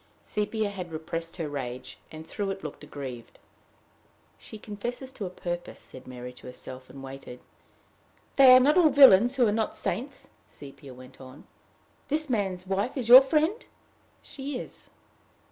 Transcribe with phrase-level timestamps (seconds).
[0.23, 3.37] Sepia had repressed her rage, and through it looked aggrieved.
[4.35, 7.39] "She confesses to a purpose," said Mary to herself, and waited.
[8.35, 11.45] "They are not all villains who are not saints," Sepia went on."
[12.07, 13.63] This man's wife is your friend?"
[14.23, 14.89] "She is."